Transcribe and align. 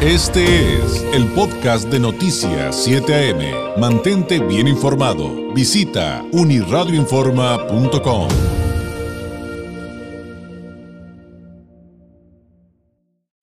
Este 0.00 0.76
es 0.76 1.02
el 1.12 1.26
podcast 1.32 1.88
de 1.88 1.98
Noticias 1.98 2.84
7 2.84 3.32
AM. 3.32 3.80
Mantente 3.80 4.38
bien 4.38 4.68
informado. 4.68 5.52
Visita 5.52 6.24
uniradioinforma.com. 6.30 8.28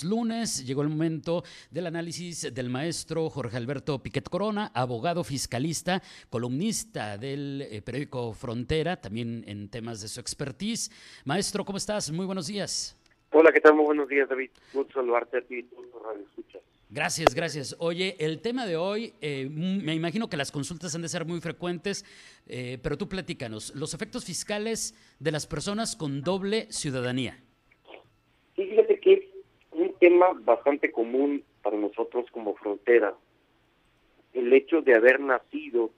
Lunes 0.01 0.65
llegó 0.65 0.81
el 0.83 0.87
momento 0.87 1.43
del 1.71 1.87
análisis 1.87 2.47
del 2.53 2.69
maestro 2.69 3.29
Jorge 3.29 3.57
Alberto 3.57 4.01
Piquet 4.01 4.29
Corona, 4.29 4.71
abogado 4.73 5.25
fiscalista, 5.25 6.01
columnista 6.29 7.17
del 7.17 7.67
eh, 7.69 7.81
periódico 7.81 8.31
Frontera, 8.31 9.01
también 9.01 9.43
en 9.45 9.67
temas 9.67 9.99
de 9.99 10.07
su 10.07 10.21
expertise. 10.21 10.89
Maestro, 11.25 11.65
¿cómo 11.65 11.77
estás? 11.77 12.09
Muy 12.11 12.25
buenos 12.25 12.47
días. 12.47 12.95
Hola, 13.37 13.51
¿qué 13.51 13.59
tal? 13.59 13.73
Muy 13.73 13.83
buenos 13.83 14.07
días, 14.07 14.29
David. 14.29 14.49
Gusto 14.71 14.93
saludarte 14.93 15.39
a 15.39 15.41
ti 15.41 15.55
y 15.55 15.67
Radio 16.01 16.21
Escuchas. 16.21 16.61
Gracias, 16.89 17.35
gracias. 17.35 17.75
Oye, 17.79 18.15
el 18.17 18.41
tema 18.41 18.65
de 18.65 18.77
hoy, 18.77 19.11
eh, 19.19 19.49
me 19.51 19.93
imagino 19.93 20.29
que 20.29 20.37
las 20.37 20.53
consultas 20.53 20.95
han 20.95 21.01
de 21.01 21.09
ser 21.09 21.25
muy 21.25 21.41
frecuentes, 21.41 22.05
eh, 22.47 22.77
pero 22.81 22.97
tú 22.97 23.09
platícanos, 23.09 23.75
los 23.75 23.93
efectos 23.93 24.23
fiscales 24.23 24.95
de 25.19 25.33
las 25.33 25.47
personas 25.47 25.97
con 25.97 26.21
doble 26.21 26.71
ciudadanía. 26.71 27.37
Sí, 28.55 28.67
fíjate 28.67 29.01
que 29.01 29.13
es 29.15 29.23
un 29.73 29.93
tema 29.99 30.27
bastante 30.45 30.93
común 30.93 31.43
para 31.61 31.75
nosotros 31.75 32.27
como 32.31 32.55
frontera. 32.55 33.15
El 34.31 34.53
hecho 34.53 34.81
de 34.81 34.95
haber 34.95 35.19
nacido 35.19 35.91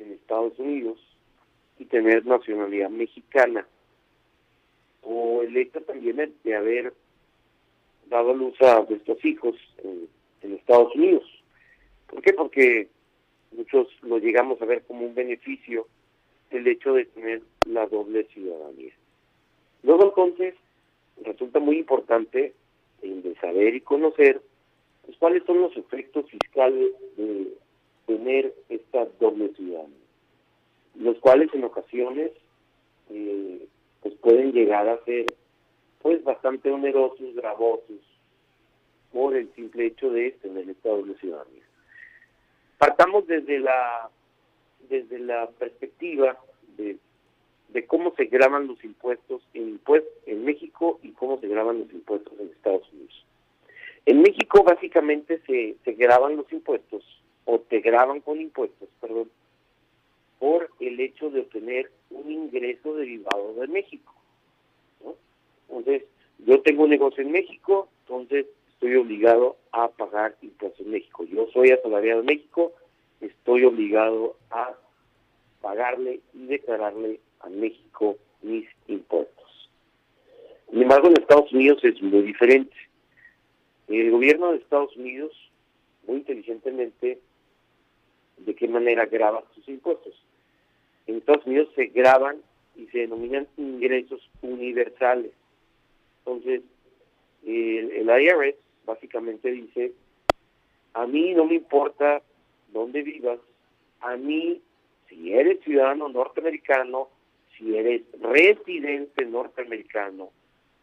en 0.00 0.10
Estados 0.10 0.58
Unidos 0.58 0.98
y 1.78 1.84
tener 1.84 2.26
nacionalidad 2.26 2.90
mexicana 2.90 3.68
o 5.02 5.42
el 5.42 5.56
hecho 5.56 5.80
también 5.82 6.34
de 6.44 6.54
haber 6.54 6.92
dado 8.08 8.34
luz 8.34 8.60
a 8.62 8.84
nuestros 8.88 9.24
hijos 9.24 9.56
en, 9.78 10.08
Estados 10.54 10.94
Unidos. 10.94 11.24
¿Por 12.08 12.22
qué? 12.22 12.32
Porque 12.32 12.88
muchos 13.52 13.88
lo 14.02 14.18
llegamos 14.18 14.60
a 14.60 14.64
ver 14.64 14.82
como 14.82 15.06
un 15.06 15.14
beneficio 15.14 15.86
el 16.50 16.66
hecho 16.66 16.94
de 16.94 17.06
tener 17.06 17.42
la 17.66 17.86
doble 17.86 18.24
ciudadanía. 18.24 18.92
Luego 19.82 20.04
entonces 20.04 20.54
resulta 21.24 21.58
muy 21.58 21.78
importante 21.78 22.52
el 23.02 23.22
de 23.22 23.34
saber 23.36 23.74
y 23.74 23.80
conocer 23.80 24.40
pues, 25.04 25.16
cuáles 25.18 25.44
son 25.44 25.62
los 25.62 25.76
efectos 25.76 26.30
fiscales 26.30 26.92
de 27.16 27.54
tener 28.06 28.54
esta 28.68 29.06
doble 29.18 29.48
ciudadanía, 29.54 29.96
los 30.96 31.18
cuales 31.18 31.48
en 31.54 31.64
ocasiones 31.64 32.32
eh, 33.10 33.66
pues 34.02 34.14
pueden 34.14 34.52
llegar 34.52 34.88
a 34.88 35.02
ser 35.04 35.26
pues 36.00 36.22
bastante 36.24 36.70
onerosos, 36.70 37.34
gravosos, 37.34 38.00
por 39.12 39.36
el 39.36 39.52
simple 39.54 39.86
hecho 39.86 40.10
de 40.10 40.32
tener 40.32 40.68
estado 40.68 41.02
de 41.02 41.14
ciudadanía. 41.16 41.62
Partamos 42.78 43.26
desde 43.26 43.60
la 43.60 44.10
desde 44.88 45.18
la 45.20 45.48
perspectiva 45.50 46.36
de, 46.76 46.98
de 47.68 47.86
cómo 47.86 48.12
se 48.16 48.24
graban 48.24 48.66
los 48.66 48.82
impuestos 48.84 49.42
en, 49.54 49.80
en 50.26 50.44
México 50.44 50.98
y 51.02 51.12
cómo 51.12 51.38
se 51.40 51.48
graban 51.48 51.78
los 51.80 51.92
impuestos 51.92 52.32
en 52.40 52.48
Estados 52.48 52.90
Unidos. 52.92 53.24
En 54.04 54.20
México 54.20 54.64
básicamente 54.64 55.40
se, 55.46 55.76
se 55.84 55.92
graban 55.92 56.36
los 56.36 56.52
impuestos 56.52 57.04
o 57.44 57.60
te 57.60 57.80
graban 57.80 58.20
con 58.20 58.40
impuestos, 58.40 58.88
perdón, 59.00 59.30
por 60.38 60.68
el 60.80 60.98
hecho 60.98 61.30
de 61.30 61.40
obtener 61.40 61.90
un 62.14 62.30
ingreso 62.30 62.94
derivado 62.94 63.54
de 63.54 63.66
México. 63.68 64.14
Entonces, 65.68 66.04
yo 66.38 66.60
tengo 66.60 66.84
un 66.84 66.90
negocio 66.90 67.22
en 67.22 67.32
México, 67.32 67.88
entonces 68.02 68.46
estoy 68.74 68.96
obligado 68.96 69.56
a 69.72 69.88
pagar 69.88 70.36
impuestos 70.42 70.80
en 70.80 70.92
México. 70.92 71.24
Yo 71.24 71.46
soy 71.52 71.70
asalariado 71.70 72.20
en 72.20 72.26
México, 72.26 72.72
estoy 73.20 73.64
obligado 73.64 74.36
a 74.50 74.74
pagarle 75.60 76.20
y 76.34 76.46
declararle 76.46 77.20
a 77.40 77.48
México 77.48 78.16
mis 78.42 78.68
impuestos. 78.88 79.70
Sin 80.70 80.82
embargo, 80.82 81.08
en 81.08 81.20
Estados 81.20 81.52
Unidos 81.52 81.82
es 81.84 82.02
muy 82.02 82.22
diferente. 82.22 82.74
El 83.88 84.10
gobierno 84.10 84.50
de 84.50 84.58
Estados 84.58 84.96
Unidos, 84.96 85.32
muy 86.06 86.18
inteligentemente, 86.18 87.18
de 88.38 88.54
qué 88.54 88.68
manera 88.68 89.06
graba 89.06 89.44
sus 89.54 89.68
impuestos 89.68 90.14
Estados 91.22 91.46
Unidos 91.46 91.68
se 91.76 91.86
graban 91.86 92.42
y 92.76 92.86
se 92.86 92.98
denominan 92.98 93.46
ingresos 93.56 94.28
universales. 94.42 95.30
Entonces, 96.18 96.62
el, 97.46 98.08
IRS 98.08 98.56
básicamente 98.84 99.50
dice, 99.52 99.92
a 100.94 101.06
mí 101.06 101.32
no 101.34 101.44
me 101.44 101.54
importa 101.54 102.22
dónde 102.72 103.02
vivas, 103.02 103.38
a 104.00 104.16
mí, 104.16 104.60
si 105.08 105.32
eres 105.32 105.60
ciudadano 105.60 106.08
norteamericano, 106.08 107.08
si 107.56 107.76
eres 107.76 108.02
residente 108.20 109.24
norteamericano, 109.24 110.30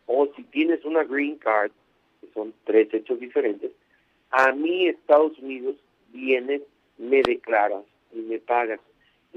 o 0.05 0.27
si 0.35 0.43
tienes 0.43 0.85
una 0.85 1.03
green 1.03 1.37
card, 1.37 1.71
que 2.21 2.27
son 2.33 2.53
tres 2.63 2.93
hechos 2.93 3.19
diferentes, 3.19 3.71
a 4.31 4.53
mí 4.53 4.87
Estados 4.87 5.37
Unidos 5.39 5.75
vienes, 6.13 6.61
me 6.97 7.21
declaras 7.23 7.83
y 8.13 8.19
me 8.19 8.39
pagas 8.39 8.79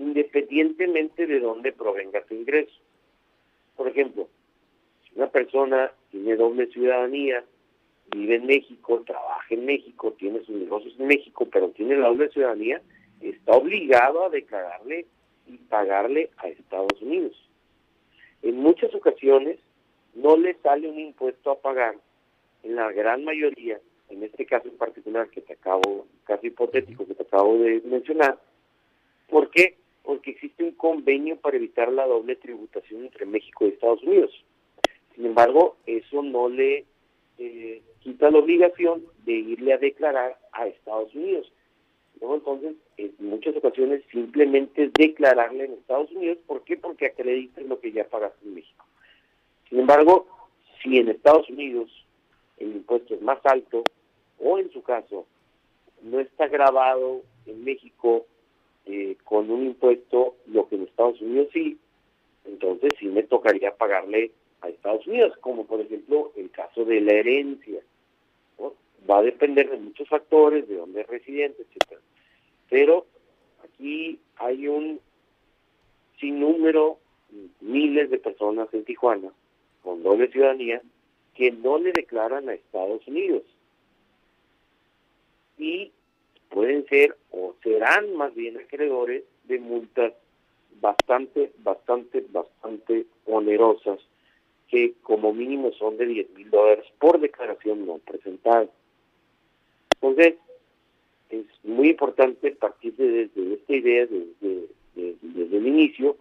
independientemente 0.02 1.26
de 1.26 1.40
dónde 1.40 1.72
provenga 1.72 2.22
tu 2.24 2.34
ingreso. 2.34 2.74
Por 3.76 3.88
ejemplo, 3.88 4.28
si 5.04 5.14
una 5.16 5.28
persona 5.28 5.92
tiene 6.10 6.36
doble 6.36 6.66
ciudadanía, 6.66 7.44
vive 8.10 8.36
en 8.36 8.46
México, 8.46 9.02
trabaja 9.06 9.54
en 9.54 9.64
México, 9.64 10.12
tiene 10.18 10.40
sus 10.40 10.56
negocios 10.56 10.94
en 10.98 11.06
México, 11.06 11.48
pero 11.50 11.70
tiene 11.70 11.96
la 11.96 12.08
doble 12.08 12.28
ciudadanía, 12.30 12.82
está 13.20 13.52
obligado 13.52 14.24
a 14.24 14.30
declararle 14.30 15.06
y 15.46 15.56
pagarle 15.56 16.30
a 16.38 16.48
Estados 16.48 17.00
Unidos. 17.00 17.32
En 18.42 18.56
muchas 18.56 18.92
ocasiones 18.94 19.58
no 20.14 20.36
le 20.36 20.54
sale 20.54 20.88
un 20.88 20.98
impuesto 20.98 21.52
a 21.52 21.60
pagar, 21.60 21.94
en 22.64 22.76
la 22.76 22.92
gran 22.92 23.24
mayoría, 23.24 23.80
en 24.08 24.22
este 24.22 24.46
caso 24.46 24.68
en 24.68 24.76
particular 24.76 25.28
que 25.30 25.40
te 25.40 25.54
acabo, 25.54 26.06
caso 26.24 26.46
hipotético 26.46 27.06
que 27.06 27.14
te 27.14 27.22
acabo 27.22 27.58
de 27.58 27.80
mencionar, 27.84 28.38
¿por 29.28 29.50
qué? 29.50 29.76
Porque 30.02 30.32
existe 30.32 30.64
un 30.64 30.72
convenio 30.72 31.36
para 31.36 31.56
evitar 31.56 31.92
la 31.92 32.06
doble 32.06 32.36
tributación 32.36 33.04
entre 33.04 33.26
México 33.26 33.64
y 33.64 33.70
Estados 33.70 34.02
Unidos. 34.02 34.30
Sin 35.14 35.26
embargo, 35.26 35.76
eso 35.86 36.22
no 36.22 36.48
le 36.48 36.84
eh, 37.38 37.82
quita 38.00 38.30
la 38.30 38.38
obligación 38.38 39.04
de 39.24 39.32
irle 39.32 39.72
a 39.72 39.78
declarar 39.78 40.38
a 40.52 40.66
Estados 40.66 41.14
Unidos. 41.14 41.52
entonces, 42.20 42.74
en 42.96 43.14
muchas 43.18 43.56
ocasiones 43.56 44.02
simplemente 44.10 44.90
declararle 44.98 45.64
en 45.64 45.72
Estados 45.72 46.10
Unidos. 46.12 46.38
¿Por 46.46 46.62
qué? 46.64 46.76
Porque 46.76 47.06
acreditas 47.06 47.64
lo 47.64 47.80
que 47.80 47.92
ya 47.92 48.04
pagaste 48.04 48.44
en 48.44 48.54
México. 48.54 48.84
Sin 49.68 49.80
embargo, 49.80 50.26
si 50.82 50.98
en 50.98 51.08
Estados 51.08 51.48
Unidos 51.48 51.90
el 52.58 52.72
impuesto 52.76 53.14
es 53.14 53.22
más 53.22 53.38
alto, 53.44 53.84
o 54.38 54.58
en 54.58 54.70
su 54.72 54.82
caso, 54.82 55.26
no 56.02 56.20
está 56.20 56.48
grabado 56.48 57.22
en 57.46 57.64
México 57.64 58.26
eh, 58.86 59.16
con 59.24 59.50
un 59.50 59.66
impuesto 59.66 60.36
lo 60.46 60.68
que 60.68 60.76
en 60.76 60.82
Estados 60.82 61.20
Unidos 61.20 61.48
sí, 61.52 61.78
entonces 62.44 62.92
sí 62.98 63.06
me 63.06 63.22
tocaría 63.22 63.74
pagarle 63.76 64.32
a 64.60 64.68
Estados 64.68 65.06
Unidos, 65.06 65.36
como 65.40 65.66
por 65.66 65.80
ejemplo 65.80 66.32
el 66.36 66.50
caso 66.50 66.84
de 66.84 67.00
la 67.00 67.12
herencia. 67.12 67.80
Va 69.10 69.18
a 69.18 69.22
depender 69.22 69.68
de 69.68 69.78
muchos 69.78 70.08
factores, 70.08 70.68
de 70.68 70.76
dónde 70.76 71.00
es 71.00 71.06
residente, 71.08 71.62
etcétera. 71.62 72.00
Pero 72.70 73.06
aquí 73.64 74.20
hay 74.36 74.68
un 74.68 75.00
sinnúmero, 76.20 76.98
miles 77.60 78.10
de 78.10 78.18
personas 78.18 78.72
en 78.72 78.84
Tijuana 78.84 79.32
con 79.82 80.02
doble 80.02 80.28
ciudadanía 80.28 80.80
que 81.34 81.50
no 81.50 81.78
le 81.78 81.92
declaran 81.92 82.48
a 82.48 82.54
Estados 82.54 83.06
Unidos. 83.08 83.42
Y 85.58 85.92
pueden 86.52 86.86
ser 86.86 87.16
o 87.30 87.54
serán 87.62 88.14
más 88.14 88.34
bien 88.34 88.58
acreedores 88.58 89.24
de 89.44 89.58
multas 89.58 90.12
bastante, 90.80 91.50
bastante, 91.58 92.24
bastante 92.30 93.06
onerosas, 93.26 93.98
que 94.68 94.94
como 95.02 95.32
mínimo 95.32 95.72
son 95.72 95.96
de 95.96 96.06
10 96.06 96.30
mil 96.30 96.50
dólares 96.50 96.84
por 96.98 97.20
declaración 97.20 97.86
no 97.86 97.98
presentada. 97.98 98.68
Entonces, 99.94 100.34
es 101.30 101.46
muy 101.64 101.90
importante 101.90 102.50
partir 102.52 102.94
de, 102.96 103.28
desde 103.28 103.54
esta 103.54 103.72
idea 103.74 104.06
desde, 104.06 104.66
desde 104.94 105.56
el 105.56 105.66
inicio, 105.66 106.16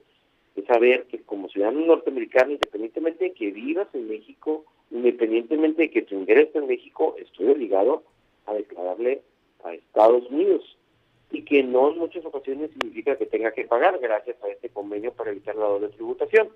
de 0.56 0.66
saber 0.66 1.06
que 1.06 1.19
como 1.19 1.50
ciudadano 1.50 1.86
norteamericano, 1.86 2.51
independientemente 2.51 3.25
de 3.25 3.34
que 3.34 3.51
vivas 3.51 3.88
en 3.94 4.07
México, 4.07 4.66
independientemente 4.92 5.84
de 5.84 5.89
que 5.89 6.01
tu 6.01 6.16
ingreso 6.16 6.60
en 6.60 6.68
México, 6.68 7.16
estoy 7.18 7.48
obligado 7.48 8.04
a 8.45 8.54
declararle 8.54 9.22
a 9.63 9.74
Estados 9.74 10.30
Unidos 10.30 10.78
y 11.31 11.44
que 11.44 11.63
no 11.63 11.92
en 11.92 11.98
muchas 11.98 12.25
ocasiones 12.25 12.72
significa 12.72 13.16
que 13.18 13.25
tenga 13.25 13.52
que 13.52 13.66
pagar 13.66 13.98
gracias 14.00 14.42
a 14.44 14.50
este 14.50 14.69
convenio 14.69 15.13
para 15.13 15.31
evitar 15.31 15.56
la 15.56 15.66
doble 15.66 15.90
tributación. 15.90 16.50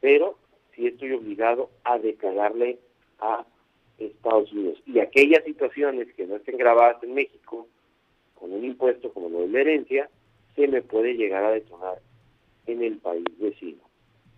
Pero 0.00 0.36
sí 0.74 0.86
estoy 0.86 1.12
obligado 1.12 1.70
a 1.84 1.98
declararle 1.98 2.78
a 3.18 3.44
Estados 3.98 4.52
Unidos. 4.52 4.80
Y 4.86 5.00
aquellas 5.00 5.44
situaciones 5.44 6.12
que 6.14 6.26
no 6.26 6.36
estén 6.36 6.56
grabadas 6.56 7.02
en 7.02 7.14
México, 7.14 7.66
con 8.34 8.52
un 8.52 8.64
impuesto 8.64 9.12
como 9.12 9.28
lo 9.28 9.40
de 9.40 9.48
la 9.48 9.60
herencia, 9.60 10.08
se 10.54 10.68
me 10.68 10.82
puede 10.82 11.14
llegar 11.14 11.44
a 11.44 11.50
detonar 11.50 12.00
en 12.66 12.82
el 12.82 12.98
país 12.98 13.24
vecino. 13.38 13.82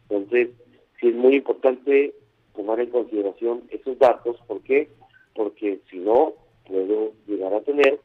Entonces, 0.08 0.48
sí 1.00 1.08
es 1.08 1.14
muy 1.14 1.36
importante 1.36 2.14
tomar 2.54 2.80
en 2.80 2.90
consideración 2.90 3.62
esos 3.70 3.98
datos. 3.98 4.36
¿Por 4.46 4.62
qué? 4.62 4.88
Porque 5.34 5.80
si 5.90 5.98
no, 5.98 6.34
puedo 6.72 7.12
llegar 7.26 7.52
a 7.52 7.60
tener 7.60 8.00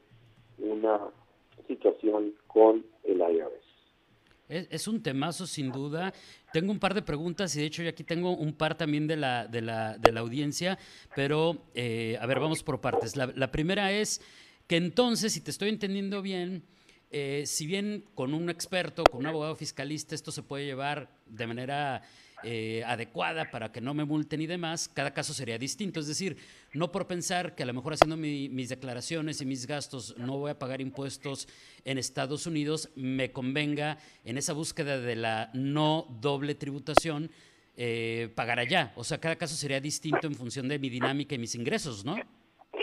una 0.57 0.99
situación 1.67 2.33
con 2.47 2.85
el 3.05 3.17
IRS. 3.17 3.67
Es, 4.49 4.87
un 4.87 5.01
temazo 5.01 5.45
sin 5.45 5.71
duda. 5.71 6.13
Tengo 6.53 6.71
un 6.71 6.79
par 6.79 6.93
de 6.93 7.01
preguntas 7.01 7.55
y 7.55 7.59
de 7.59 7.65
hecho 7.65 7.83
yo 7.83 7.89
aquí 7.89 8.03
tengo 8.03 8.35
un 8.35 8.53
par 8.53 8.77
también 8.77 9.07
de 9.07 9.17
la, 9.17 9.47
de 9.47 9.61
la, 9.61 9.97
de 9.97 10.11
la 10.11 10.21
audiencia, 10.21 10.77
pero 11.15 11.57
eh, 11.73 12.17
a 12.19 12.25
ver, 12.25 12.39
vamos 12.39 12.63
por 12.63 12.79
partes. 12.79 13.15
La, 13.15 13.31
la, 13.35 13.51
primera 13.51 13.91
es 13.91 14.21
que 14.67 14.77
entonces, 14.77 15.33
si 15.33 15.41
te 15.41 15.51
estoy 15.51 15.69
entendiendo 15.69 16.21
bien, 16.21 16.63
eh, 17.11 17.43
si 17.45 17.67
bien 17.67 18.05
con 18.15 18.33
un 18.33 18.49
experto, 18.49 19.03
con 19.03 19.21
un 19.21 19.27
abogado 19.27 19.55
fiscalista, 19.55 20.15
esto 20.15 20.31
se 20.31 20.43
puede 20.43 20.65
llevar 20.65 21.09
de 21.25 21.47
manera 21.47 22.03
eh, 22.43 22.83
adecuada 22.85 23.49
para 23.49 23.71
que 23.71 23.81
no 23.81 23.95
me 23.95 24.05
multen 24.05 24.41
y 24.41 24.47
demás, 24.47 24.87
cada 24.87 25.11
caso 25.13 25.33
sería 25.33 25.57
distinto. 25.57 25.99
Es 25.99 26.07
decir, 26.07 26.37
no 26.73 26.91
por 26.91 27.07
pensar 27.07 27.55
que 27.55 27.63
a 27.63 27.65
lo 27.65 27.73
mejor 27.73 27.93
haciendo 27.93 28.15
mis 28.15 28.69
declaraciones 28.69 29.41
y 29.41 29.45
mis 29.45 29.65
gastos 29.65 30.15
no 30.17 30.37
voy 30.37 30.51
a 30.51 30.59
pagar 30.59 30.79
impuestos 30.79 31.47
en 31.83 31.97
Estados 31.97 32.45
Unidos, 32.45 32.91
me 32.95 33.31
convenga 33.31 33.97
en 34.23 34.37
esa 34.37 34.53
búsqueda 34.53 34.99
de 34.99 35.15
la 35.15 35.49
no 35.55 36.05
doble 36.21 36.53
tributación 36.53 37.31
eh, 37.75 38.29
pagar 38.35 38.59
allá. 38.59 38.91
O 38.95 39.03
sea, 39.03 39.19
cada 39.19 39.35
caso 39.35 39.55
sería 39.55 39.79
distinto 39.79 40.27
en 40.27 40.35
función 40.35 40.67
de 40.67 40.77
mi 40.77 40.89
dinámica 40.89 41.35
y 41.35 41.39
mis 41.39 41.55
ingresos, 41.55 42.05
¿no? 42.05 42.15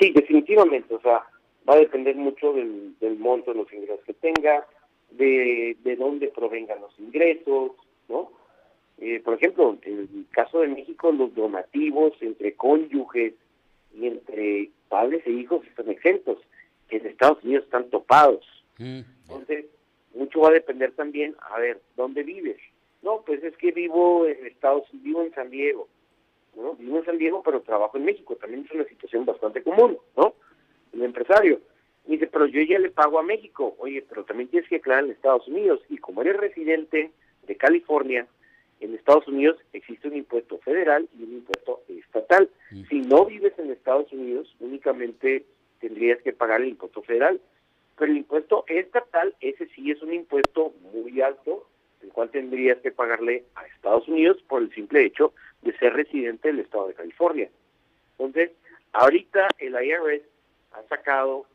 Sí, 0.00 0.12
definitivamente. 0.12 0.94
O 0.94 1.00
sea, 1.00 1.22
va 1.68 1.74
a 1.74 1.78
depender 1.78 2.16
mucho 2.16 2.52
del, 2.52 2.94
monto 3.18 3.52
de 3.52 3.58
los 3.58 3.72
ingresos 3.72 4.00
que 4.04 4.14
tenga, 4.14 4.66
de, 5.10 5.76
de 5.82 5.96
dónde 5.96 6.28
provengan 6.28 6.80
los 6.80 6.98
ingresos, 6.98 7.72
¿no? 8.08 8.30
Eh, 8.98 9.20
por 9.24 9.34
ejemplo, 9.34 9.76
en 9.82 9.98
el 9.98 10.26
caso 10.30 10.60
de 10.60 10.68
México, 10.68 11.10
los 11.12 11.34
donativos 11.34 12.12
entre 12.20 12.54
cónyuges 12.54 13.34
y 13.96 14.06
entre 14.06 14.70
padres 14.88 15.26
e 15.26 15.30
hijos 15.30 15.66
están 15.66 15.90
exentos. 15.90 16.38
En 16.90 17.06
Estados 17.06 17.42
Unidos 17.42 17.64
están 17.64 17.90
topados. 17.90 18.44
Mm, 18.78 19.00
Entonces, 19.22 19.66
mucho 20.14 20.40
va 20.40 20.48
a 20.48 20.52
depender 20.52 20.92
también, 20.92 21.34
a 21.50 21.58
ver, 21.58 21.80
¿dónde 21.96 22.22
vives? 22.22 22.58
No, 23.02 23.22
pues 23.26 23.42
es 23.42 23.56
que 23.56 23.72
vivo 23.72 24.26
en 24.26 24.46
Estados 24.46 24.84
Unidos, 24.92 25.04
vivo 25.04 25.22
en 25.22 25.34
San 25.34 25.50
Diego. 25.50 25.88
¿no? 26.56 26.74
Vivo 26.74 26.98
en 26.98 27.04
San 27.04 27.18
Diego, 27.18 27.42
pero 27.42 27.62
trabajo 27.62 27.96
en 27.98 28.04
México. 28.04 28.36
También 28.36 28.64
es 28.64 28.70
una 28.70 28.84
situación 28.84 29.24
bastante 29.24 29.62
común, 29.62 29.98
¿no? 30.16 30.34
el 30.92 31.02
empresario. 31.02 31.60
dice, 32.06 32.26
pero 32.28 32.46
yo 32.46 32.62
ya 32.62 32.78
le 32.78 32.90
pago 32.90 33.18
a 33.18 33.22
México. 33.22 33.74
Oye, 33.78 34.04
pero 34.08 34.24
también 34.24 34.48
tienes 34.48 34.68
que 34.68 34.76
aclarar 34.76 35.04
en 35.04 35.10
Estados 35.10 35.46
Unidos. 35.48 35.80
Y 35.88 35.98
como 35.98 36.22
eres 36.22 36.36
residente 36.36 37.10
de 37.46 37.56
California, 37.56 38.26
en 38.84 38.94
Estados 38.94 39.26
Unidos 39.26 39.56
existe 39.72 40.08
un 40.08 40.16
impuesto 40.16 40.58
federal 40.58 41.08
y 41.18 41.22
un 41.22 41.32
impuesto 41.34 41.82
estatal. 41.88 42.50
Mm. 42.70 42.82
Si 42.88 43.00
no 43.00 43.24
vives 43.24 43.58
en 43.58 43.70
Estados 43.70 44.12
Unidos, 44.12 44.54
únicamente 44.60 45.44
tendrías 45.80 46.20
que 46.22 46.32
pagar 46.32 46.60
el 46.60 46.68
impuesto 46.68 47.02
federal. 47.02 47.40
Pero 47.96 48.12
el 48.12 48.18
impuesto 48.18 48.64
estatal, 48.68 49.34
ese 49.40 49.66
sí 49.68 49.90
es 49.90 50.02
un 50.02 50.12
impuesto 50.12 50.74
muy 50.92 51.20
alto, 51.20 51.66
el 52.02 52.10
cual 52.10 52.30
tendrías 52.30 52.78
que 52.78 52.92
pagarle 52.92 53.44
a 53.54 53.66
Estados 53.66 54.06
Unidos 54.08 54.42
por 54.48 54.62
el 54.62 54.72
simple 54.74 55.04
hecho 55.04 55.32
de 55.62 55.76
ser 55.78 55.94
residente 55.94 56.48
del 56.48 56.60
estado 56.60 56.88
de 56.88 56.94
California. 56.94 57.48
Entonces, 58.18 58.50
ahorita 58.92 59.48
el 59.58 59.74
IRS 59.74 60.22
ha 60.72 60.82
sacado 60.88 61.46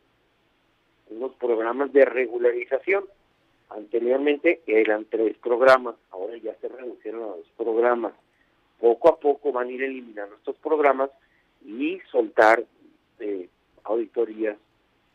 unos 1.10 1.36
programas 1.36 1.92
de 1.94 2.06
regularización. 2.06 3.06
Anteriormente 3.70 4.62
eran 4.66 5.06
tres 5.06 5.38
programas, 5.38 5.96
ahora 6.12 6.38
ya 6.38 6.56
se 6.56 6.68
reducieron 6.68 7.24
a 7.24 7.28
dos 7.28 7.48
programas. 7.58 8.14
Poco 8.80 9.10
a 9.10 9.20
poco 9.20 9.52
van 9.52 9.68
a 9.68 9.72
ir 9.72 9.84
eliminando 9.84 10.36
estos 10.36 10.56
programas 10.58 11.10
y 11.66 12.00
soltar 12.12 12.64
eh, 13.20 13.48
auditorías 13.84 14.58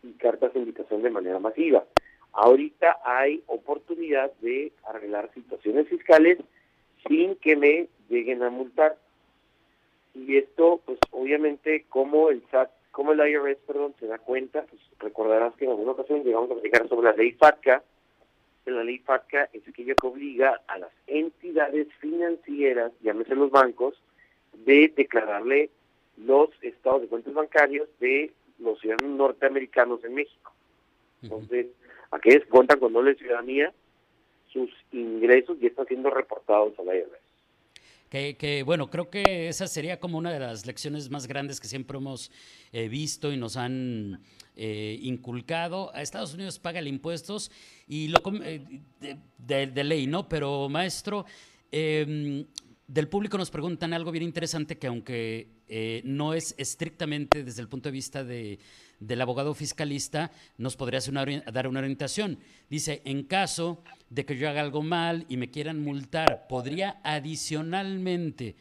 y 0.02 0.12
cartas 0.12 0.52
de 0.52 0.60
invitación 0.60 1.02
de 1.02 1.10
manera 1.10 1.38
masiva. 1.38 1.84
Ahorita 2.32 2.98
hay 3.04 3.42
oportunidad 3.46 4.32
de 4.40 4.72
arreglar 4.84 5.30
situaciones 5.34 5.88
fiscales 5.88 6.38
sin 7.08 7.36
que 7.36 7.56
me 7.56 7.88
lleguen 8.08 8.42
a 8.42 8.50
multar. 8.50 8.96
Y 10.14 10.36
esto, 10.36 10.80
pues 10.84 10.98
obviamente, 11.10 11.86
como 11.88 12.30
el 12.30 12.42
SAT 12.50 12.70
como 12.94 13.10
el 13.10 13.28
IRS, 13.28 13.58
perdón, 13.66 13.92
se 13.98 14.06
da 14.06 14.18
cuenta, 14.18 14.64
pues 14.70 14.80
recordarás 15.00 15.52
que 15.56 15.64
en 15.64 15.72
alguna 15.72 15.90
ocasión 15.90 16.22
llegamos 16.22 16.48
a 16.48 16.54
platicar 16.54 16.88
sobre 16.88 17.10
la 17.10 17.16
ley 17.16 17.32
FATCA, 17.32 17.82
que 18.64 18.70
la 18.70 18.84
ley 18.84 18.98
FATCA 18.98 19.50
es 19.52 19.66
aquella 19.68 19.94
que 19.94 20.06
obliga 20.06 20.60
a 20.66 20.78
las 20.78 20.90
entidades 21.06 21.88
financieras, 22.00 22.92
llámese 23.02 23.34
los 23.34 23.50
bancos, 23.50 23.94
de 24.52 24.92
declararle 24.96 25.70
los 26.16 26.50
estados 26.62 27.02
de 27.02 27.08
cuentas 27.08 27.34
bancarios 27.34 27.88
de 28.00 28.32
los 28.58 28.80
ciudadanos 28.80 29.16
norteamericanos 29.16 30.02
en 30.04 30.14
México. 30.14 30.52
Entonces, 31.22 31.66
aquellos 32.10 32.44
que 32.44 32.50
cuentan 32.50 32.78
con 32.78 32.92
doble 32.92 33.14
ciudadanía, 33.16 33.72
sus 34.52 34.70
ingresos 34.92 35.58
ya 35.58 35.68
están 35.68 35.86
siendo 35.86 36.10
reportados 36.10 36.78
a 36.78 36.84
la 36.84 36.96
IRS. 36.96 37.23
Que, 38.14 38.62
bueno, 38.64 38.90
creo 38.90 39.10
que 39.10 39.48
esa 39.48 39.66
sería 39.66 39.98
como 39.98 40.18
una 40.18 40.32
de 40.32 40.38
las 40.38 40.66
lecciones 40.66 41.10
más 41.10 41.26
grandes 41.26 41.58
que 41.58 41.66
siempre 41.66 41.98
hemos 41.98 42.30
eh, 42.72 42.86
visto 42.86 43.32
y 43.32 43.36
nos 43.36 43.56
han 43.56 44.20
eh, 44.54 45.00
inculcado. 45.02 45.92
A 45.96 46.00
Estados 46.00 46.32
Unidos 46.32 46.60
paga 46.60 46.78
el 46.78 46.86
impuestos 46.86 47.50
y 47.88 48.06
lo 48.06 48.22
eh, 48.44 48.82
de, 49.36 49.82
ley, 49.82 50.06
¿no? 50.06 50.28
Pero 50.28 50.68
maestro, 50.68 51.26
em, 51.72 52.46
del 52.86 53.08
público 53.08 53.38
nos 53.38 53.50
preguntan 53.50 53.92
algo 53.92 54.12
bien 54.12 54.24
interesante 54.24 54.78
que 54.78 54.86
aunque 54.86 55.48
no 56.04 56.34
es 56.34 56.54
estrictamente 56.58 57.42
desde 57.42 57.62
el 57.62 57.68
punto 57.68 57.88
de 57.88 57.92
vista 57.92 58.24
de, 58.24 58.58
del 59.00 59.20
abogado 59.20 59.54
fiscalista, 59.54 60.30
nos 60.58 60.76
podría 60.76 61.00
dar 61.52 61.68
una 61.68 61.80
orientación. 61.80 62.38
Dice, 62.68 63.02
en 63.04 63.24
caso 63.24 63.82
de 64.10 64.24
que 64.24 64.36
yo 64.36 64.48
haga 64.48 64.60
algo 64.60 64.82
mal 64.82 65.24
y 65.28 65.36
me 65.36 65.50
quieran 65.50 65.82
multar, 65.82 66.46
¿podría 66.48 67.00
adicionalmente 67.02 68.54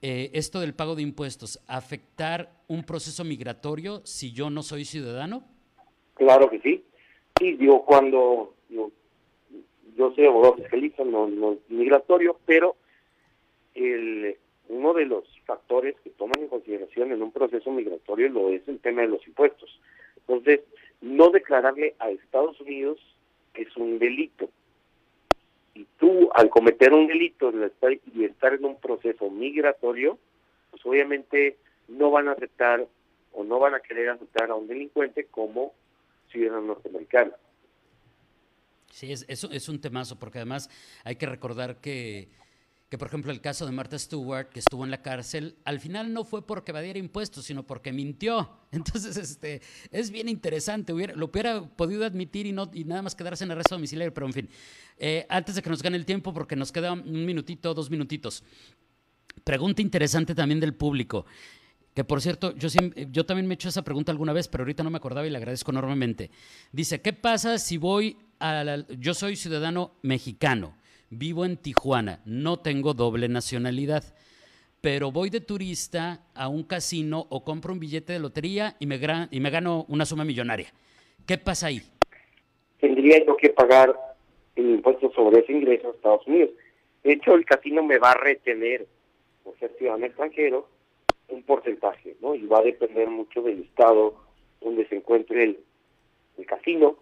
eh, 0.00 0.30
esto 0.34 0.60
del 0.60 0.74
pago 0.74 0.94
de 0.94 1.02
impuestos 1.02 1.60
afectar 1.66 2.50
un 2.68 2.84
proceso 2.84 3.24
migratorio 3.24 4.02
si 4.04 4.32
yo 4.32 4.50
no 4.50 4.62
soy 4.62 4.84
ciudadano? 4.84 5.44
Claro 6.14 6.50
que 6.50 6.60
sí. 6.60 6.84
Sí, 7.38 7.52
digo, 7.54 7.84
cuando 7.84 8.54
yo, 8.68 8.90
soy 10.14 10.26
abogado 10.26 10.54
fiscalista, 10.54 11.04
no, 11.04 11.28
no 11.28 11.56
migratorio, 11.68 12.38
pero 12.46 12.76
el, 13.74 14.36
uno 14.68 14.94
de 14.94 15.06
los 15.06 15.24
factores 15.44 15.94
que 16.02 16.10
toman 16.10 16.40
en 16.40 16.48
consideración 16.48 17.12
en 17.12 17.22
un 17.22 17.32
proceso 17.32 17.70
migratorio 17.70 18.28
lo 18.28 18.48
es 18.48 18.66
el 18.68 18.78
tema 18.80 19.02
de 19.02 19.08
los 19.08 19.26
impuestos. 19.26 19.80
Entonces, 20.16 20.60
no 21.00 21.30
declararle 21.30 21.94
a 21.98 22.10
Estados 22.10 22.60
Unidos 22.60 22.98
es 23.54 23.76
un 23.76 23.98
delito. 23.98 24.48
Y 25.74 25.86
tú, 25.98 26.30
al 26.34 26.48
cometer 26.50 26.92
un 26.92 27.06
delito 27.06 27.52
y 28.14 28.24
estar 28.24 28.54
en 28.54 28.64
un 28.64 28.78
proceso 28.78 29.30
migratorio, 29.30 30.18
pues 30.70 30.84
obviamente 30.84 31.56
no 31.88 32.10
van 32.10 32.28
a 32.28 32.32
aceptar 32.32 32.86
o 33.32 33.44
no 33.44 33.58
van 33.58 33.74
a 33.74 33.80
querer 33.80 34.10
aceptar 34.10 34.50
a 34.50 34.54
un 34.54 34.68
delincuente 34.68 35.24
como 35.24 35.72
ciudadano 36.30 36.66
norteamericano. 36.66 37.32
Sí, 38.90 39.10
es, 39.10 39.24
es, 39.28 39.44
es 39.44 39.68
un 39.70 39.80
temazo, 39.80 40.18
porque 40.18 40.38
además 40.38 40.68
hay 41.04 41.16
que 41.16 41.26
recordar 41.26 41.80
que 41.80 42.28
que 42.92 42.98
por 42.98 43.08
ejemplo 43.08 43.32
el 43.32 43.40
caso 43.40 43.64
de 43.64 43.72
Martha 43.72 43.98
Stewart, 43.98 44.50
que 44.50 44.58
estuvo 44.58 44.84
en 44.84 44.90
la 44.90 45.00
cárcel, 45.00 45.56
al 45.64 45.80
final 45.80 46.12
no 46.12 46.24
fue 46.24 46.46
porque 46.46 46.72
evadiera 46.72 46.98
impuestos, 46.98 47.46
sino 47.46 47.62
porque 47.66 47.90
mintió. 47.90 48.50
Entonces, 48.70 49.16
este, 49.16 49.62
es 49.90 50.10
bien 50.10 50.28
interesante, 50.28 50.92
lo 50.92 51.24
hubiera 51.24 51.62
podido 51.62 52.04
admitir 52.04 52.44
y, 52.44 52.52
no, 52.52 52.70
y 52.74 52.84
nada 52.84 53.00
más 53.00 53.14
quedarse 53.14 53.44
en 53.44 53.52
arresto 53.52 53.76
domiciliario, 53.76 54.12
pero 54.12 54.26
en 54.26 54.34
fin, 54.34 54.50
eh, 54.98 55.24
antes 55.30 55.54
de 55.54 55.62
que 55.62 55.70
nos 55.70 55.82
gane 55.82 55.96
el 55.96 56.04
tiempo, 56.04 56.34
porque 56.34 56.54
nos 56.54 56.70
queda 56.70 56.92
un 56.92 57.24
minutito, 57.24 57.72
dos 57.72 57.90
minutitos. 57.90 58.44
Pregunta 59.42 59.80
interesante 59.80 60.34
también 60.34 60.60
del 60.60 60.74
público. 60.74 61.24
Que 61.94 62.04
por 62.04 62.20
cierto, 62.20 62.54
yo, 62.56 62.68
yo 63.10 63.24
también 63.24 63.46
me 63.46 63.54
he 63.54 63.56
hecho 63.56 63.70
esa 63.70 63.80
pregunta 63.80 64.12
alguna 64.12 64.34
vez, 64.34 64.48
pero 64.48 64.64
ahorita 64.64 64.82
no 64.82 64.90
me 64.90 64.98
acordaba 64.98 65.26
y 65.26 65.30
le 65.30 65.38
agradezco 65.38 65.70
enormemente. 65.70 66.30
Dice, 66.72 67.00
¿qué 67.00 67.14
pasa 67.14 67.56
si 67.56 67.78
voy 67.78 68.18
a 68.38 68.84
yo 68.98 69.14
soy 69.14 69.36
ciudadano 69.36 69.94
mexicano? 70.02 70.76
Vivo 71.12 71.44
en 71.44 71.58
Tijuana, 71.58 72.20
no 72.24 72.58
tengo 72.60 72.94
doble 72.94 73.28
nacionalidad, 73.28 74.02
pero 74.80 75.12
voy 75.12 75.28
de 75.28 75.42
turista 75.42 76.24
a 76.34 76.48
un 76.48 76.64
casino 76.64 77.26
o 77.28 77.44
compro 77.44 77.72
un 77.74 77.78
billete 77.78 78.14
de 78.14 78.18
lotería 78.18 78.76
y 78.80 78.86
me, 78.86 78.98
y 79.30 79.40
me 79.40 79.50
gano 79.50 79.84
una 79.88 80.06
suma 80.06 80.24
millonaria. 80.24 80.72
¿Qué 81.26 81.36
pasa 81.36 81.66
ahí? 81.66 81.82
Tendría 82.80 83.24
yo 83.26 83.36
que 83.36 83.50
pagar 83.50 83.94
el 84.56 84.70
impuesto 84.70 85.12
sobre 85.12 85.40
ese 85.40 85.52
ingreso 85.52 85.88
a 85.88 85.90
Estados 85.92 86.26
Unidos. 86.26 86.50
De 87.04 87.12
hecho, 87.12 87.34
el 87.34 87.44
casino 87.44 87.82
me 87.82 87.98
va 87.98 88.12
a 88.12 88.16
retener 88.16 88.86
por 89.44 89.58
ser 89.58 89.70
ciudadano 89.76 90.06
extranjero 90.06 90.66
un 91.28 91.42
porcentaje, 91.42 92.16
¿no? 92.20 92.34
Y 92.34 92.46
va 92.46 92.60
a 92.60 92.62
depender 92.62 93.08
mucho 93.08 93.42
del 93.42 93.60
estado 93.60 94.14
donde 94.62 94.86
se 94.88 94.96
encuentre 94.96 95.44
el 95.44 96.46
casino 96.46 96.96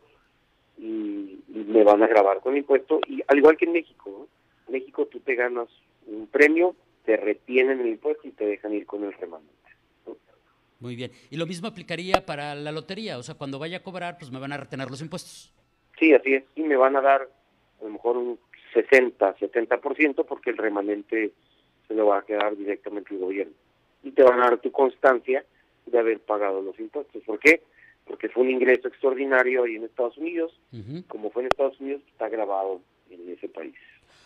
y, 0.80 1.42
me 1.48 1.84
van 1.84 2.02
a 2.02 2.08
grabar 2.08 2.40
con 2.40 2.56
impuesto. 2.56 3.00
Y 3.06 3.22
al 3.26 3.38
igual 3.38 3.56
que 3.56 3.66
en 3.66 3.72
México, 3.72 4.10
¿no? 4.10 4.28
En 4.66 4.72
México 4.72 5.06
tú 5.06 5.20
te 5.20 5.34
ganas 5.34 5.68
un 6.06 6.26
premio, 6.26 6.74
te 7.04 7.16
retienen 7.16 7.80
el 7.80 7.88
impuesto 7.88 8.26
y 8.26 8.32
te 8.32 8.46
dejan 8.46 8.74
ir 8.74 8.86
con 8.86 9.04
el 9.04 9.12
remanente. 9.12 9.54
Muy 10.80 10.96
bien. 10.96 11.12
Y 11.30 11.36
lo 11.36 11.46
mismo 11.46 11.68
aplicaría 11.68 12.24
para 12.24 12.54
la 12.54 12.72
lotería, 12.72 13.18
o 13.18 13.22
sea, 13.22 13.34
cuando 13.34 13.58
vaya 13.58 13.78
a 13.78 13.82
cobrar, 13.82 14.16
pues 14.18 14.30
me 14.30 14.40
van 14.40 14.52
a 14.52 14.56
retener 14.56 14.90
los 14.90 15.02
impuestos. 15.02 15.52
Sí, 15.98 16.14
así 16.14 16.34
es. 16.34 16.44
Y 16.56 16.62
me 16.62 16.76
van 16.76 16.96
a 16.96 17.02
dar 17.02 17.28
a 17.80 17.84
lo 17.84 17.90
mejor 17.90 18.16
un 18.16 18.38
60, 18.72 19.36
70% 19.36 20.24
porque 20.24 20.50
el 20.50 20.56
remanente 20.56 21.32
se 21.86 21.94
lo 21.94 22.06
va 22.06 22.18
a 22.18 22.22
quedar 22.22 22.56
directamente 22.56 23.14
el 23.14 23.20
gobierno. 23.20 23.52
Y 24.02 24.12
te 24.12 24.22
van 24.22 24.40
a 24.40 24.44
dar 24.44 24.58
tu 24.58 24.72
constancia 24.72 25.44
de 25.84 25.98
haber 25.98 26.20
pagado 26.20 26.62
los 26.62 26.78
impuestos. 26.80 27.22
¿Por 27.24 27.38
qué? 27.38 27.62
Porque 28.10 28.28
fue 28.28 28.42
un 28.42 28.50
ingreso 28.50 28.88
extraordinario 28.88 29.62
ahí 29.62 29.76
en 29.76 29.84
Estados 29.84 30.18
Unidos. 30.18 30.52
Como 31.06 31.30
fue 31.30 31.42
en 31.42 31.48
Estados 31.48 31.78
Unidos, 31.78 32.02
está 32.10 32.28
grabado 32.28 32.80
en 33.08 33.30
ese 33.30 33.48
país. 33.48 33.76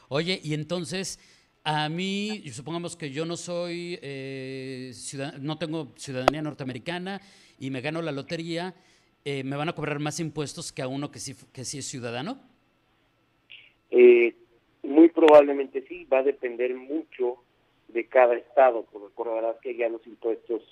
Oye, 0.09 0.41
y 0.43 0.55
entonces, 0.55 1.21
a 1.65 1.91
mí, 1.91 2.43
supongamos 2.51 2.97
que 2.97 3.11
yo 3.11 3.27
no 3.27 3.37
soy, 3.37 3.99
eh, 4.01 4.91
no 5.39 5.59
tengo 5.59 5.93
ciudadanía 5.97 6.41
norteamericana 6.41 7.21
y 7.59 7.71
me 7.71 7.83
gano 7.83 8.01
la 8.01 8.11
lotería, 8.11 8.75
eh, 9.23 9.45
¿me 9.45 9.55
van 9.55 9.69
a 9.69 9.75
cobrar 9.75 9.99
más 9.99 10.19
impuestos 10.19 10.73
que 10.73 10.81
a 10.81 10.89
uno 10.89 11.11
que 11.11 11.19
sí, 11.19 11.35
que 11.53 11.67
sí 11.67 11.77
es 11.77 11.85
ciudadano? 11.85 12.39
Eh, 13.91 14.35
muy 14.83 15.11
probablemente 15.11 15.85
sí, 15.87 16.05
va 16.05 16.21
a 16.21 16.23
depender 16.23 16.75
mucho 16.75 17.37
de 17.89 18.07
cada 18.07 18.35
estado, 18.35 18.87
porque 18.91 19.09
recordarás 19.09 19.57
que 19.61 19.77
ya 19.77 19.91
los 19.91 20.07
impuestos 20.07 20.63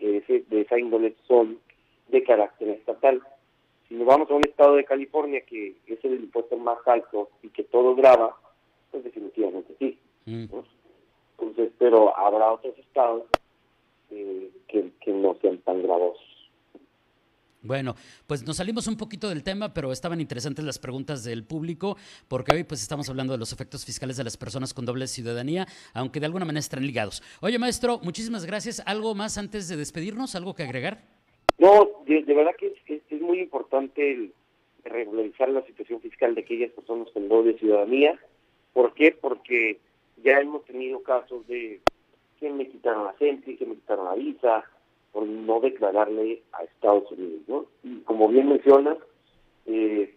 de, 0.00 0.44
de 0.48 0.60
esa 0.62 0.78
índole 0.78 1.14
son 1.28 1.58
de 2.08 2.22
carácter 2.22 2.68
estatal. 2.70 3.22
Si 3.88 3.94
nos 3.94 4.06
vamos 4.06 4.30
a 4.30 4.34
un 4.34 4.46
estado 4.46 4.76
de 4.76 4.84
California 4.84 5.42
que 5.42 5.76
es 5.86 6.04
el 6.04 6.14
impuesto 6.14 6.56
más 6.56 6.78
alto 6.86 7.30
y 7.42 7.48
que 7.48 7.64
todo 7.64 7.94
graba, 7.94 8.36
pues 8.90 9.04
definitivamente 9.04 9.74
sí. 9.78 9.98
Mm. 10.26 10.46
Entonces, 11.38 11.72
pero 11.78 12.16
habrá 12.16 12.52
otros 12.52 12.78
estados 12.78 13.24
eh, 14.10 14.50
que, 14.68 14.90
que 15.00 15.12
no 15.12 15.36
sean 15.42 15.58
tan 15.58 15.82
gravosos. 15.82 16.22
Bueno, 17.64 17.96
pues 18.26 18.46
nos 18.46 18.58
salimos 18.58 18.86
un 18.88 18.96
poquito 18.98 19.30
del 19.30 19.42
tema, 19.42 19.72
pero 19.72 19.90
estaban 19.90 20.20
interesantes 20.20 20.62
las 20.64 20.78
preguntas 20.78 21.24
del 21.24 21.44
público, 21.44 21.96
porque 22.28 22.54
hoy 22.54 22.64
pues 22.64 22.82
estamos 22.82 23.08
hablando 23.08 23.32
de 23.32 23.38
los 23.38 23.54
efectos 23.54 23.86
fiscales 23.86 24.18
de 24.18 24.24
las 24.24 24.36
personas 24.36 24.74
con 24.74 24.84
doble 24.84 25.06
ciudadanía, 25.06 25.66
aunque 25.94 26.20
de 26.20 26.26
alguna 26.26 26.44
manera 26.44 26.60
están 26.60 26.86
ligados. 26.86 27.22
Oye, 27.40 27.58
maestro, 27.58 28.00
muchísimas 28.02 28.44
gracias. 28.44 28.82
¿Algo 28.84 29.14
más 29.14 29.38
antes 29.38 29.66
de 29.68 29.78
despedirnos? 29.78 30.34
¿Algo 30.34 30.54
que 30.54 30.62
agregar? 30.62 31.04
No, 31.56 31.88
de, 32.04 32.34
verdad 32.34 32.54
que 32.56 32.74
es, 32.86 33.20
muy 33.20 33.40
importante 33.40 34.30
regularizar 34.84 35.48
la 35.48 35.62
situación 35.62 36.00
fiscal 36.00 36.34
de 36.34 36.42
aquellas 36.42 36.70
personas 36.72 37.08
con 37.12 37.28
doble 37.28 37.58
ciudadanía. 37.58 38.18
¿Por 38.72 38.92
qué? 38.94 39.16
Porque 39.18 39.78
ya 40.22 40.40
hemos 40.40 40.64
tenido 40.64 41.02
casos 41.02 41.46
de 41.46 41.80
que 42.40 42.50
me 42.50 42.68
quitaron 42.68 43.04
la 43.04 43.14
gente, 43.14 43.56
que 43.56 43.66
me 43.66 43.76
quitaron 43.76 44.06
la 44.06 44.14
visa, 44.14 44.64
por 45.12 45.26
no 45.26 45.60
declararle 45.60 46.42
a 46.52 46.64
Estados 46.64 47.10
Unidos. 47.12 47.42
¿no? 47.46 47.66
Y 47.82 48.00
como 48.00 48.28
bien 48.28 48.48
mencionas, 48.48 48.98
eh, 49.66 50.14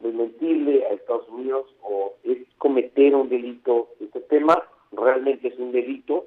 mentirle 0.00 0.86
a 0.86 0.90
Estados 0.90 1.28
Unidos 1.28 1.66
o 1.82 2.14
es 2.24 2.38
cometer 2.58 3.14
un 3.14 3.28
delito. 3.28 3.88
Este 4.00 4.20
tema 4.20 4.62
realmente 4.92 5.48
es 5.48 5.58
un 5.58 5.72
delito 5.72 6.26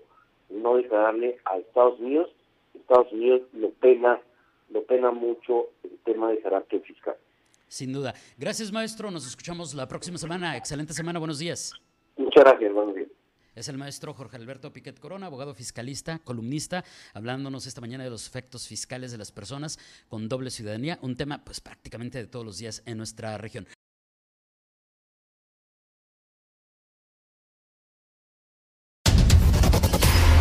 no 0.51 0.75
declararle 0.75 1.38
a 1.46 1.58
Estados 1.58 2.00
Unidos. 2.00 2.29
Estados 2.74 3.12
Unidos 3.12 3.41
lo 3.53 3.70
pena, 3.70 4.20
lo 4.72 4.84
pena 4.86 5.12
mucho 5.12 5.70
el 5.84 5.98
tema 6.04 6.30
de 6.32 6.40
carácter 6.42 6.82
fiscal. 6.82 7.16
Sin 7.68 7.94
duda. 7.94 8.13
Gracias, 8.38 8.72
maestro. 8.72 9.12
Nos 9.12 9.25
escuchamos 9.25 9.74
la 9.74 9.88
próxima 9.88 10.18
semana. 10.18 10.58
Excelente 10.58 10.94
semana. 10.94 11.20
Buenos 11.20 11.40
días. 11.40 11.74
Muchas 12.18 12.44
gracias. 12.44 12.74
Buenos 12.74 12.96
días. 12.96 13.08
Es 13.56 13.68
el 13.68 13.78
maestro 13.78 14.13
Jorge 14.13 14.38
Alberto 14.38 14.72
Piquet 14.72 14.98
Corona, 15.00 15.28
abogado 15.28 15.54
fiscalista, 15.54 16.20
columnista, 16.20 16.86
hablándonos 17.13 17.68
esta 17.68 17.82
mañana 17.82 18.06
de 18.06 18.10
los 18.10 18.25
efectos 18.25 18.68
fiscales 18.68 19.12
de 19.12 19.18
las 19.18 19.32
personas 19.32 19.78
con 20.08 20.30
doble 20.30 20.50
ciudadanía, 20.50 21.00
un 21.01 21.18
tema 21.18 21.44
pues 21.44 21.60
prácticamente 21.60 22.18
de 22.18 22.28
todos 22.28 22.46
los 22.46 22.58
días 22.60 22.82
en 22.86 22.98
nuestra 22.98 23.38
región. 23.38 23.68